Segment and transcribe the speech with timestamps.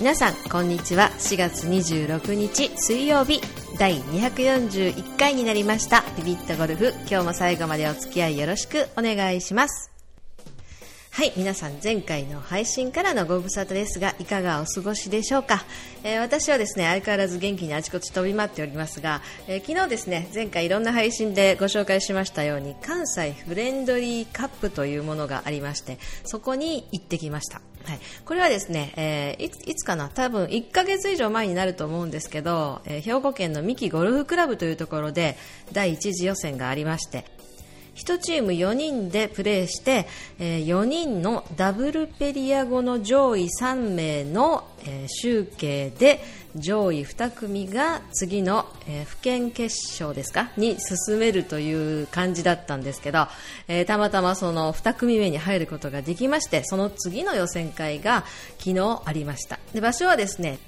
[0.00, 1.10] 皆さんこんにちは。
[1.18, 3.42] 4月26日水曜日。
[3.78, 6.02] 第241回になりました。
[6.16, 6.94] ビビットゴルフ。
[7.00, 9.89] 今日も最後までお付き合いよろしくお願いします。
[11.20, 15.66] はい皆さん前回の配信からのご無沙汰ですがいかがお過ごしでしょうか、
[16.02, 27.60] えー、私はですね相変わらず元気にあちこち飛び回っておりますが、えー、昨日ですね前回いろんな配信でご紹介しましたように関西フレンドリーカップというものがありましてそこに行ってきました。
[27.84, 30.08] はい、これはですね、えー、いついつかな？
[30.08, 35.36] 多分1ヶ月以上前になると思うんですけど、えー、兵庫県の三木ゴルフクラブというところで
[35.72, 37.26] 第1次予選がありまして
[37.94, 40.06] 1チーム4人でプレーして、
[40.38, 46.22] えー、4人のダブルペリア後の上位3名の、えー、集計で
[46.56, 50.50] 上位2組が次の、えー、府県決勝ですか？
[50.56, 53.26] に進めるという感じだったんですけど、
[53.68, 58.24] えー、たまたまその2組目に入ることができましてその次の予選会が
[58.58, 59.58] 昨日ありました。
[59.72, 60.58] で場所はですね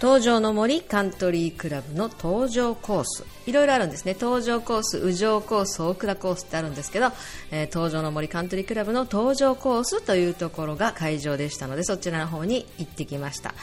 [0.00, 7.06] 東条の森カントリークラブの登場コースいろいろあるんですね登場コース、宇城コース、大倉コースってあるんですけど、
[7.50, 13.54] えー、東条の森カントリークラブの登場コースというところが会場でしたのでそちらの方に行ってきました。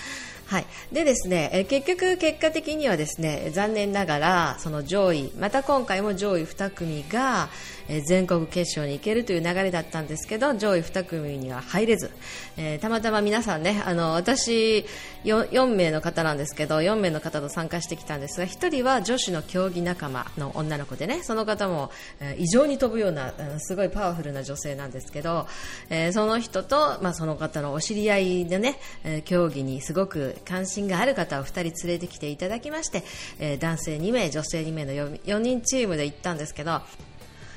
[0.47, 7.49] はい、でですね、え結局、結果的にはですね残念ながらその上位また今回も上位2組が、
[7.87, 12.11] え全国決勝に行けるという流れだったんですけど上位2組には入れず、
[12.57, 14.85] えー、たまたま皆さんねあの私
[15.23, 25.47] 4, 4, 名の方なんですけど4名の方と参加してきたんですが1人は女子の競技仲間の女の子でねその方も、え、異常に飛ぶようなすごいパワフルな女性なんですけど、
[25.91, 33.03] えー、その人と、まあ、その方のお知り合いでね、え競技にすごく関心がある方を2人連れてきていただきまして、
[33.39, 36.81] えー、男性2名、女性2名の 4, 4人チームで行ったんですけど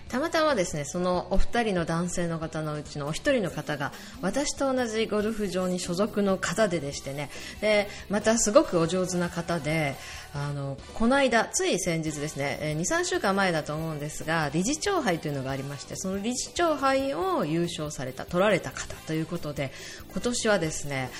[0.09, 3.93] たまたまですねそのお二人の男性の方のうちのお一人の方が
[4.23, 7.31] 私と同じゴルフ場に所属の方ででしてね。
[7.61, 9.97] でまたすごくお上手な方で
[10.35, 19.73] あのこの間、つい先日ですね23週間前だと思うんですが理事長杯というのがありましてその理事長杯を優勝された取られた方ということで
[20.13, 21.11] 今年はですね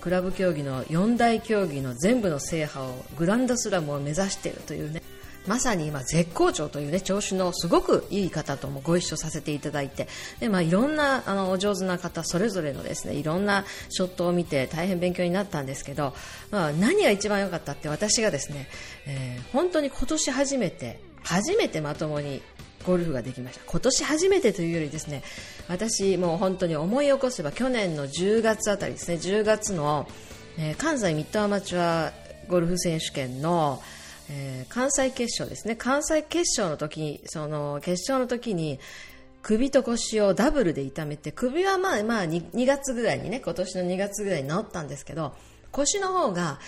[0.00, 5.02] クラブ競技の四大競技の全部の制覇をグランドスラムを目指しているというね
[5.46, 10.08] まさに今絶好調というね調子のすごくいい方ともご一緒させていただいて
[10.40, 16.14] で、まあ、いろんなあのお上手な方それぞれのですねいろんなショットを見て大変勉強になったんですけど、
[16.50, 18.68] まあ、何が一番良かったって私がですね、
[19.06, 22.42] えー、本当に今年初めて初めてまともに
[22.86, 23.64] ゴルフができました。
[23.66, 25.22] 今年初めてというよりですね
[25.68, 30.08] 私もう本当に思い起こせば去年の10月あたりですね10月の、
[30.56, 32.12] えー、関西ミッドアマチュア
[32.48, 33.82] ゴルフ選手権の
[34.30, 35.76] えー、関西決勝ですね。
[35.76, 38.80] 関西決勝の時その決勝の時に
[39.42, 45.34] 首と腰をダブルで痛めて首はまあまあ 2, 2月ぐらいにね今年の2月ぐらいに治ったんですけど
[45.70, 46.58] 腰の方が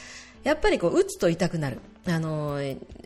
[0.49, 1.79] やっぱりこう打つと痛くなる。
[2.07, 2.59] あの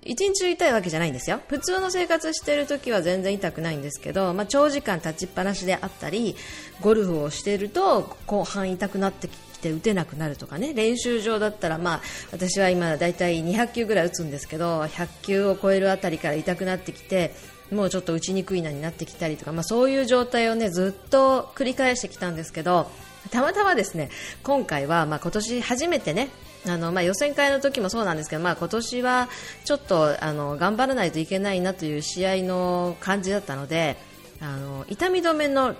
[0.04, 1.40] 一日中痛いわけじゃないんですよ。
[1.48, 6.36] 普通の生活している時は全然痛くないんですけど、まあ、長時間立ちっぱなしであったり、
[6.80, 12.00] ゴルフをしていると後半痛くなってきて打てなくなるとかね練習場だったら、まあ、
[12.30, 17.32] 私は今だいたい200球ぐらい打つんですけど100球を超えるあたりから痛くなってきて
[17.70, 22.90] もうちょっと打ちにくいなになってきたりとか、まあ、そういう状態をねずっと繰り返してきたんですけど
[23.30, 24.10] たまたまですね
[24.42, 26.28] 今回は、まあ、今年初めてね
[26.64, 29.28] あのまあ、予選会の時もそうなんですけど、まあ、今年は
[29.64, 33.96] ちょっとあの頑張らないといけないなという試合の感じだったので
[34.40, 35.74] あの痛み止めの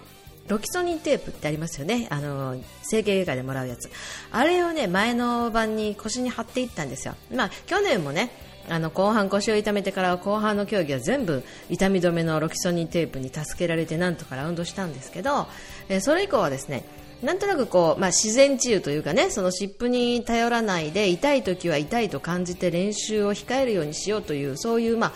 [0.49, 2.09] ロキソニンテープってありますよね。
[2.11, 3.89] あの整形外科でもらうやつ。
[4.33, 8.31] あれをね前の晩に腰に貼っていったんですよ、まあ、去年もね
[8.69, 15.47] あの後半腰を痛めてから後半の競技は全部痛み止めのロキソニンテープに助けられてなんとかラウンドしたんですけど、
[15.89, 16.85] えそれ以降はですね
[17.23, 25.13] なんとなくこう、まあ、自然治癒というかねその湿布に頼らないで痛い時は痛いと感じて練習を控えるようにしようというそういう、まあ、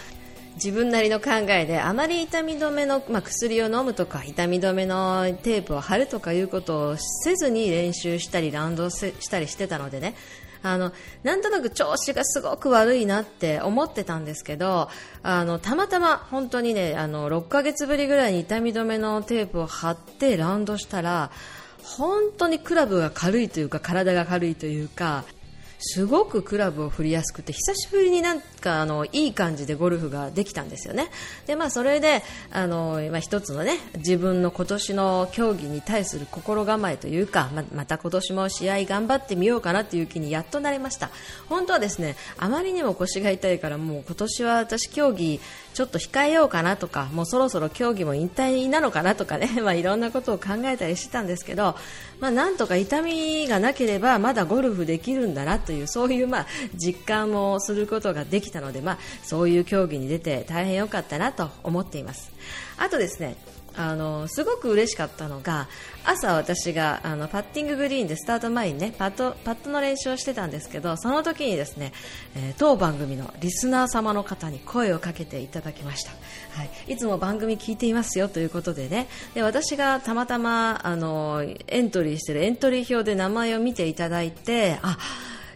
[0.55, 10.14] 自分なりの考えであまり痛み止めの、まあ、薬を飲むとか痛み止めのテープを貼るとかいうことをせずに練習したりラウンドしたりしてたのでね。
[10.62, 10.93] あの
[11.23, 14.88] なんとなく調子がすごく悪いなって思ってたんですけど
[15.23, 21.31] あのたまたま本当にねあの6ヶ月ぶりぐらいに痛み止めのテープを貼ってラウンドしたら
[21.87, 25.25] 本当にクラブが軽いというか体が軽いというか
[25.78, 31.08] すごくクラブを振りやすくて久しぶりになんかあのいい感じでゴルフができたんですよね。
[31.46, 41.11] でまあ、それであの、まあ、一つのね自分の今年の競技に対する心構えというかままた今年も試合頑張ってみようかなという気にやっとなれました。
[41.49, 45.40] 本当はですねあまりにも腰が痛いからもう今年は私競技
[45.75, 51.76] ちょっと控えようかなとかもうそろそろ競技も引退なのかなとかね、 まあ、いろんなことを考えたりしてたんですけど、
[52.21, 62.33] まあ、なんとか痛みがなければまだゴルフできるんだなというそういうまあ実感もすることができたので、まあ、そういう競技に出て大変良かったなと思っています。
[62.79, 63.37] あとですね
[63.76, 65.69] あのすごく嬉しかったのが
[66.05, 71.93] 朝、私があのパッティンググリーンでスタート前にねパットパットの練習をしてたんですけどその時にですね、
[72.37, 79.08] えー、当番組のリスナー様の方に声をかけていただきました、はい、いつも番組聞いていますよということでね。
[79.34, 84.99] で私がたまたまあのエントリーしてるエントリー表で名前を見ていただいてあ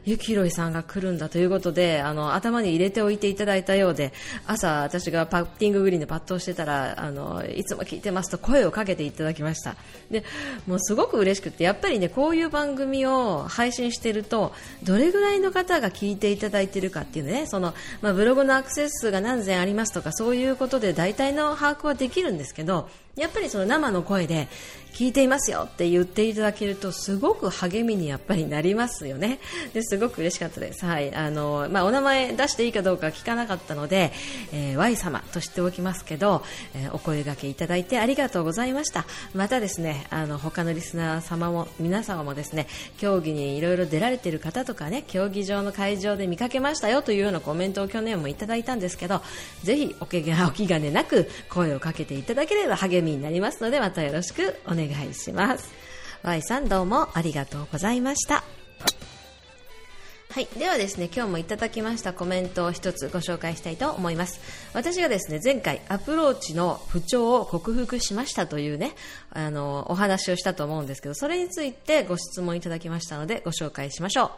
[0.05, 4.13] ゆきひろいさんが来るんだということで、あの、頭に入れておいていただいたようで、
[4.47, 9.77] 朝私がパッティンググリーンでパットをしてたら、あの、いつも聞いてますと声をかけていただきました。
[10.11, 10.25] で、
[10.67, 14.53] もうすごく嬉しくて、やっぱりね、こういう番組を配信していると、
[14.83, 24.49] どれぐらいの方が聞いていただいているかっていうね、その、まあ、ブログのアクセス数が何千ありますとか、そういうことで大体の把握はできるんですけど、やっぱりその生の声で
[24.93, 29.39] 聞いていますよって言っていただけるとすごく励みにやっぱりなりますよね。
[29.73, 30.85] ですごく嬉しかったです。
[30.85, 31.15] はい。
[31.15, 34.13] あの、まあ、お名前出していいかどうか聞かなかったので、
[34.53, 39.07] えー、Y 様としておきますけど、えー、お声掛けいただいてありがとうございました。
[39.35, 42.67] またですね、あの、他のリスナー様も、皆様もですね、
[42.99, 49.23] 競技にいろいろ出られている方とかね、競技場の会場で見かけましたよというようなコメントを去年もいただいたんですけど、
[49.63, 55.71] ぜひおけが、お気兼ねなく声をかけていただければ励みみになりますので、またよろしくお願いします。
[56.23, 58.45] Y さんどうもありがとうございました。
[60.33, 60.49] はい。
[60.57, 64.41] ではですね、今日もいただきましたコメントを一つご紹介したいと思います。
[64.75, 68.93] 私がですね、前回アプローチの不調を克服しましたというね、
[69.31, 74.31] あの、お話をしたと思うんですけど、それについてご質問いただきましたのでご紹介しましょう。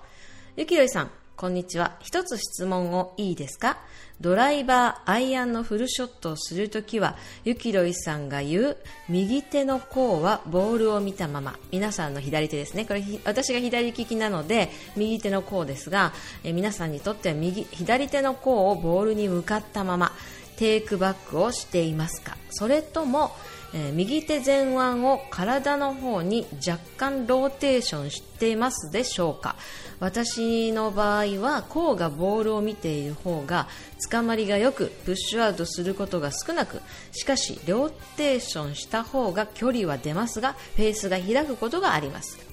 [0.57, 1.97] ゆきろいさん、こんにちは。
[2.01, 3.79] 一つ質問をいいですか？
[4.21, 8.77] ドライバー、アイアンのフルショットをするときは、ゆきろいさんが言う、
[9.09, 11.59] 右手の甲はボールを見たまま。
[11.73, 12.85] 皆さんの左手ですね。
[12.85, 16.13] これ、私が左利きなので、右手の甲ですが、
[16.45, 20.13] え皆さんにとっては右、左手の甲をボールに向かったまま、
[20.57, 22.37] テイクバックをしていますか？
[22.51, 23.33] それとも、
[23.75, 29.57] えー、右手前腕を体の方に若干ローテーションしていますでしょうか？
[30.01, 36.81] 私の場合は甲がボールを見ている方がつかまりがよくプッシュアウトすることが少なく
[37.13, 42.52] しかしローテーションした方が距離は出ますがフェースが開くことがあります。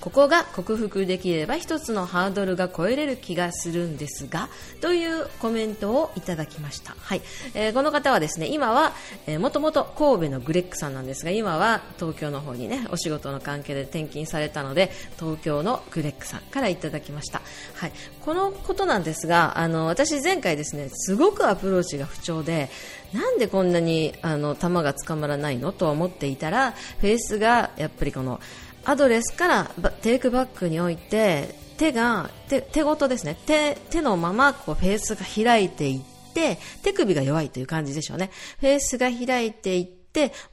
[0.00, 4.48] ここが克服できれば一つのハードルが超えれる気がするんですが
[4.80, 7.22] というコメントをいただきました、はい。
[7.54, 8.92] えー、この方はですね今は、
[9.38, 17.42] もともと神戸のグレックさんなんですが今は東京の方にねお仕事の関係で転勤されたので東京のグレックさんからいただきました、
[17.74, 17.92] はい、
[18.24, 22.70] このことなんですがあの私前回ですねすごくアプローチが不調で
[23.12, 25.72] なんでこんなにあの球が捕まらないの？
[25.72, 28.40] と思っていたらフェースがやっぱりこの
[28.84, 29.64] アドレスから
[30.02, 33.36] テイクバックにおいて手が手手ごとですね。
[33.46, 38.30] 手手のままこうフェースが開いていって手首が弱いという感じでしょうね。
[38.58, 39.99] フェースが開いていって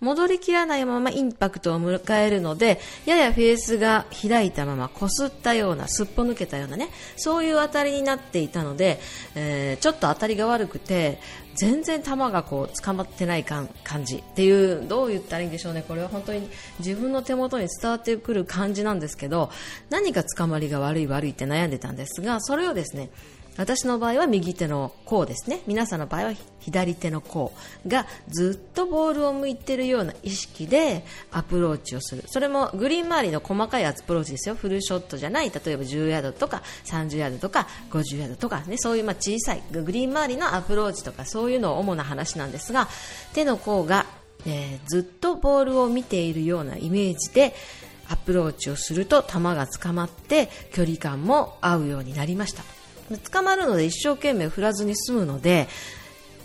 [0.02, 9.00] 戻りきらないままインパクトを迎えるのでややフェースが開いたままこすったようなすっぽ抜けたようなねそういう当たりになっていたので、
[9.36, 11.20] えー、ちょっと当たりが悪くて
[11.56, 13.68] 全然球がこう捕まってない感
[14.04, 15.84] じっていうどう言ったらいいんでしょうね。
[15.88, 16.48] これは本当に
[16.78, 19.50] 自分の手元に伝わってくる感じなんですけど
[19.90, 23.10] 何か捕まりが悪い悪いって悩んでたんですがそれをですね
[23.58, 25.62] 私の場合は右手の甲ですね。
[25.68, 27.54] 皆さんの場合は左手の甲
[27.88, 32.24] がずっとボールを向いているような意識でアプローチをする。
[32.28, 34.56] それもグリーン周りの細かいアプローチですよ。
[34.56, 42.88] フルショットじゃない例えば10ヤードとか30ヤードとか50ヤードとか、ね、そういうま小さいグリーン周りのアプローチとかそういうのを主な話なんですが
[43.34, 44.06] 手の甲が、
[44.46, 47.56] えー、ずっとボールを見ているようなイメージで
[48.10, 52.77] アプローチをすると球が捕まって距離感も合うようになりました。
[53.32, 55.68] 捕まるので一生懸命振らずに済むので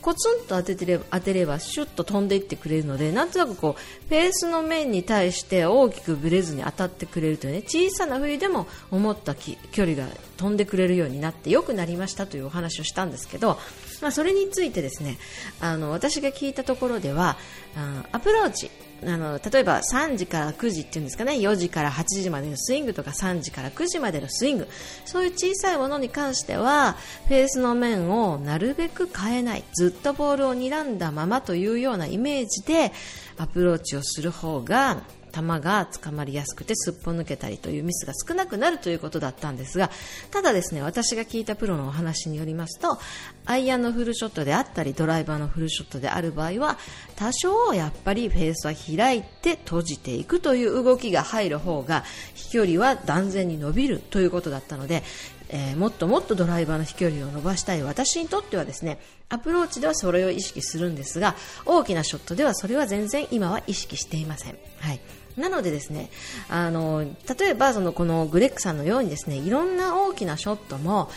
[0.03, 13.59] コツンと当ててれば当てればシュッと飛んでいってくれるのでなんとなくこうフェースの面に対して大きくぶれずに当たってくれるというね小さな冬でも思った距離が飛んでくれるようになって良くなりましたというお話をしたんですけど、
[14.03, 15.19] まあ、それについてですね
[15.61, 17.37] あの私が聞いたところでは
[18.11, 18.71] アプローチ
[19.05, 21.33] あの例えば3時から9時っていうんですかね。
[21.33, 24.69] 4時から8時までのスイングとか3時から9時までのスイング。
[25.05, 29.65] そういう小さいものに関してはフェースの面をなるべく変えない。
[29.73, 32.93] ずっとボールを睨んだままというようなイメージで
[33.39, 39.91] アプローチをする方が球が捕まりやすくてすっぽ抜けたりというミスが少なくなるということだったんですが
[40.31, 42.99] ただですね私が聞いたプロのお話によりますと
[43.47, 46.79] アイアンのフルショットであったりドライバーのフルショットである場合は
[47.17, 55.03] 多少やっぱりフェースは開いて閉じていくという動きが入る方が飛距離は断然に伸びるということだったので
[55.55, 58.99] えー、もっともっとドライバーの飛距離を伸ばしたい私にとってはですね
[59.29, 61.37] アプローチではそれを意識するんですが
[61.67, 64.59] 大きなショットではそれは全然今は意識していません。
[64.81, 66.11] はいなのでですね、
[66.49, 67.05] あの、
[67.39, 71.11] 例えばそのこのグレッグさんのようにですね、いろんな大きなショットも、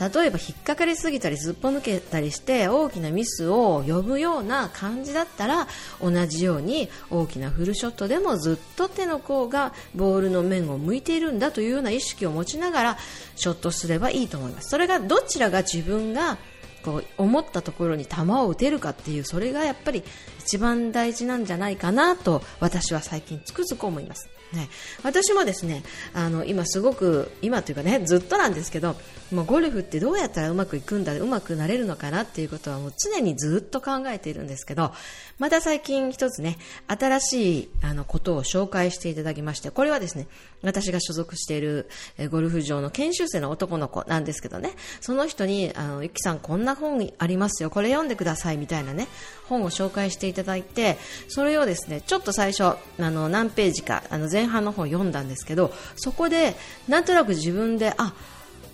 [0.00, 5.68] 例えば引っかかりすぎたりすっぽ抜けたりして大きなミスを呼ぶような感じだったら
[6.00, 12.98] 同じように大きなフルショットでもずっと手の甲がボールの面を向いているんだというような意識を持ちながら
[13.36, 14.70] ショットすればいいと思います。
[14.70, 16.38] それがどちらが自分が
[16.82, 20.02] こう思ったところに球を打てるかっていうそれがやっぱり
[20.40, 24.28] 一番大事なんじゃないかなと私は最近つくづく思います。
[24.52, 24.68] ね、
[25.02, 28.96] 私もですねあの今すごく今というかねずっとなんですけど
[29.32, 34.92] もうゴルフってどうやったらうまくいくんだうまくなれるのかなっていうことはもう常にずっと考えているんですけど
[35.38, 40.26] また最近一つね新しいあのことを紹介していただきましてこれはですね
[40.62, 41.88] 私が所属している
[42.30, 44.72] ゴルフ場の研修生の男の子なんですけどね。
[45.00, 47.70] その人にあのゆきさんこんな本ありますよ。
[47.70, 49.08] これ読んでくださいみたいなね
[49.48, 50.96] 本を紹介していただいて
[51.28, 56.54] それをですねちょっと最初あの何ページかあの前半の方を読んだんですけどそこで
[56.88, 58.14] なんとなく自分であ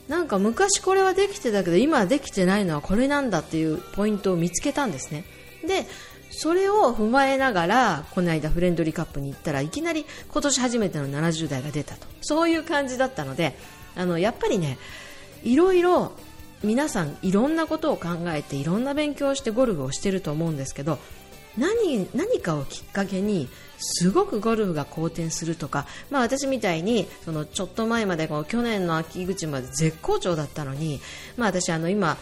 [0.08, 5.24] なんか昔これはできてたけど今はできてないのはこれなんだっていうポイントを見つけたんですね。
[5.66, 5.86] で
[6.30, 12.06] それを踏まえながらこの間フレンドリーカップに行ったらいきなり今年初めての70代が出たと。
[12.20, 13.56] そういう感じだったので
[13.96, 14.78] あのやっぱりね
[15.42, 16.12] いろいろ
[16.62, 20.98] 皆さんいろんなことを考えていろんな勉強をしてゴルフをしてると思うんですけど
[21.56, 31.00] 何何かをきっかけにすごくゴルフが好転するとか、まあ、私みたいにそのちょっと前までこの去年の秋口まで絶好調だったのに、
[31.36, 32.16] まあ、私あの今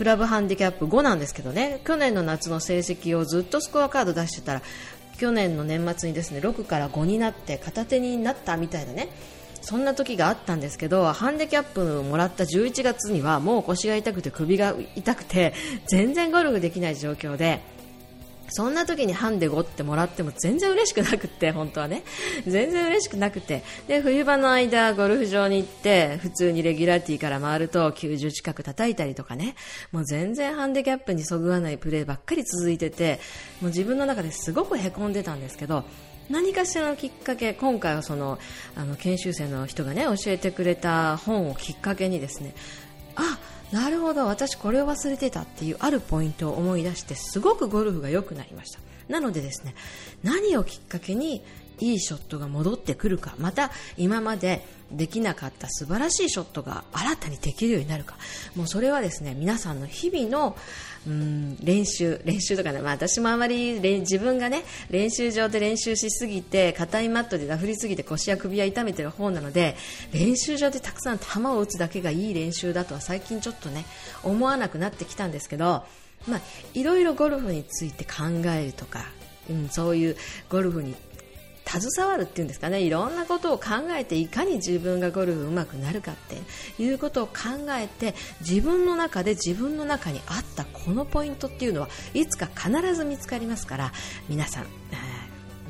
[0.00, 1.82] クラブハンディキャップ5なんですけどね。
[1.84, 4.62] 去年の夏の成績をずっとスコアカード出してたら
[5.18, 9.10] 去年の年末にですね6から5になって片手になったみたいなね。
[9.60, 15.52] そんな時があったんですけどハンディキャップをもらった11月にはもう腰が痛くて首が痛くて
[15.86, 17.60] 全然ゴルフできない状況で
[18.50, 22.02] そんな時にハンデ5ってもらっても全然嬉しくなくて 本当はね。
[22.46, 23.62] 全然嬉しくなくて。
[23.88, 29.54] で冬場の間ゴルフ場に行って普通にレギュラーティーから回ると90近く叩いたりとかね。
[29.92, 33.20] もう全然ハンデキャップにそぐわないプレーばっかり続いてて
[33.60, 35.84] もう自分の中ですごくへこんでたんですけど
[36.28, 38.38] 何かしらのきっかけ今回はその
[38.76, 42.54] あの研修生の人がね教えてくれた本をきっかけにですね
[43.16, 43.38] あ
[43.72, 44.26] なるほど。
[44.26, 48.80] 私これを忘れてたっていうあるポイントを思い出してすごくゴルフが良くなりました。
[49.08, 49.74] なのでですね
[50.22, 51.42] 何をきっかけに
[51.80, 58.16] いいショットが戻ってくるかまた今までできなかった素晴らしいショットが新たにできるようになるか。
[58.56, 60.56] もうそれはですね皆さんの日々の
[61.06, 69.76] うん練習練習とかね、まあ、私もあまり自分がね練習場で練習しすぎて硬いマットでダフりすぎて腰や首は痛めてる方なので
[70.12, 73.86] 練習場でたくさん球を打つだけがいい練習だとは最近ちょっとね
[74.22, 75.84] 思わなくなってきたんですけど
[76.28, 76.40] まあ、
[76.74, 79.04] いろいろゴルフについて考えるとか、
[79.48, 80.16] うん、そういう
[80.48, 80.94] ゴルフに
[81.66, 82.80] 携わるっていうんですかね。
[82.80, 87.32] いろんなことを考えていかに自分がゴルフ上手くなるかっていうことを考
[87.70, 93.92] えて自分の中で自分の中にあったこのポイントっていうのはいつか必ず見つかりますから
[94.28, 94.66] 皆さん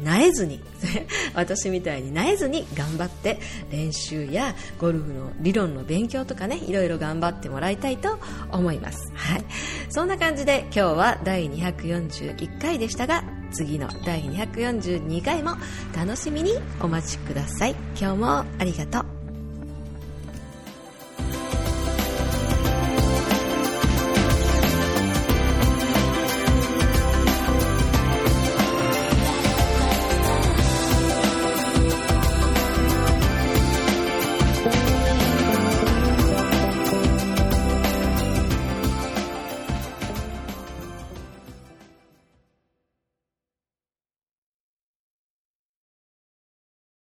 [0.04, 0.60] なえずに
[1.34, 3.38] 私みたいになえずに頑張って
[3.70, 8.18] 練習やゴルフの理論の勉強とかねいろいろ頑張ってもらいたいと
[8.50, 9.44] 思います、はい、
[9.90, 15.52] そんな感じで今日は第241回でしたが次の第242回も
[15.96, 17.74] 楽しみにお待ちください。
[18.00, 19.19] 今日もありがとう。